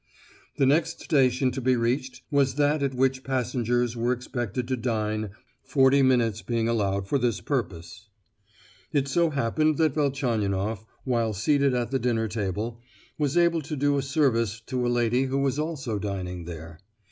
The 0.57 0.65
next 0.65 0.99
station 1.01 1.51
to 1.51 1.61
be 1.61 1.75
reached 1.75 2.23
was 2.31 2.55
that 2.55 2.81
at 2.81 2.95
which 2.95 3.23
passengers 3.23 3.95
were 3.95 4.11
expected 4.13 4.67
to 4.69 4.75
dine, 4.75 5.29
forty 5.61 6.01
minutes 6.01 6.41
being 6.41 6.67
allowed 6.67 7.07
for 7.07 7.19
this 7.19 7.39
purpose. 7.39 8.07
It 8.91 9.07
so 9.07 9.29
happened 9.29 9.77
that 9.77 9.93
Velchaninoff, 9.93 10.83
while 11.03 11.33
seated 11.33 11.75
at 11.75 11.91
the 11.91 11.99
dinner 11.99 12.27
table, 12.27 12.81
was 13.19 13.37
able 13.37 13.61
to 13.61 13.75
do 13.75 13.95
a 13.95 14.01
service 14.01 14.59
to 14.61 14.87
a 14.87 14.87
lady 14.87 15.25
who 15.25 15.37
was 15.37 15.59
also 15.59 15.99
dining 15.99 16.45
there. 16.45 16.79